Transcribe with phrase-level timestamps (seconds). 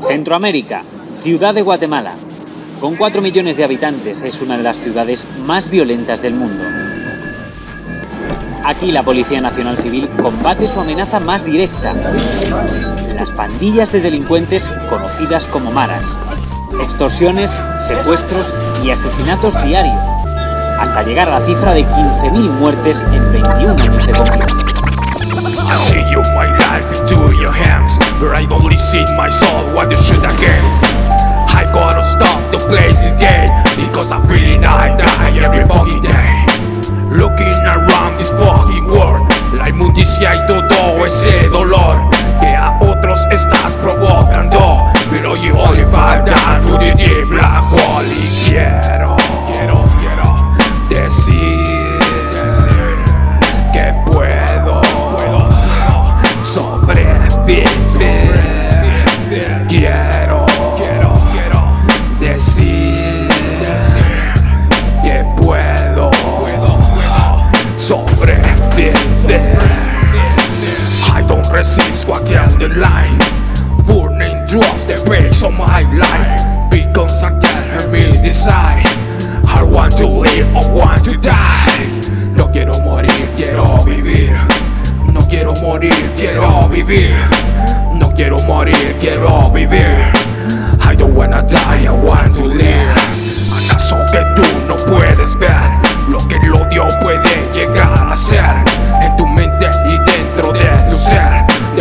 [0.00, 0.82] Centroamérica,
[1.22, 2.14] ciudad de Guatemala.
[2.80, 6.62] Con 4 millones de habitantes es una de las ciudades más violentas del mundo.
[8.64, 11.94] Aquí la Policía Nacional Civil combate su amenaza más directa,
[13.14, 16.16] las pandillas de delincuentes conocidas como maras.
[16.82, 18.52] Extorsiones, secuestros
[18.84, 19.96] y asesinatos diarios,
[20.78, 24.75] hasta llegar a la cifra de 15.000 muertes en 21 años de conflicto.
[41.06, 42.08] Ese dolor
[42.40, 44.84] Que a otros estás provocando.
[45.10, 48.35] Pero you only fall down to the deep black hole
[71.56, 73.16] I resist walking the line.
[73.88, 76.70] Burning drugs, the base of my life.
[76.70, 78.84] Because I can't help me decide.
[79.48, 82.02] I want to live or want to die.
[82.36, 84.36] No quiero morir, quiero vivir.
[85.14, 87.16] No quiero morir, quiero vivir.
[87.94, 90.12] No quiero morir, quiero vivir.
[90.82, 93.00] I don't wanna die, I want to live.
[93.56, 95.56] ¿Acaso que tú no puedes ver
[96.06, 98.65] lo que el odio puede llegar a ser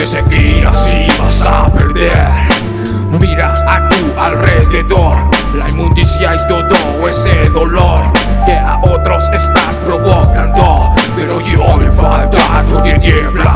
[0.06, 2.28] seguir así vas a perder.
[3.20, 5.18] Mira a tu alrededor,
[5.56, 8.02] la inmundicia y todo ese dolor
[8.46, 10.92] que a otros estás provocando.
[11.16, 12.80] Pero yo me falta tu
[13.32, 13.55] black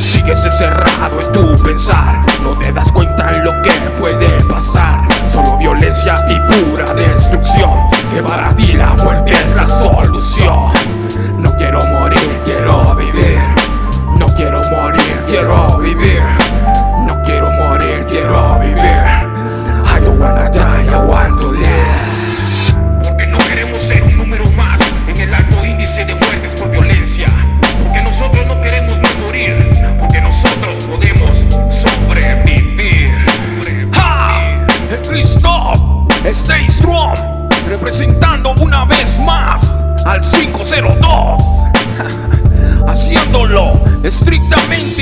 [0.00, 5.00] Sigues encerrado en tu pensar, no te das cuenta lo que puede pasar.
[36.32, 37.18] Stay Strong,
[37.68, 41.42] representando una vez más al 502,
[42.88, 45.01] haciéndolo estrictamente.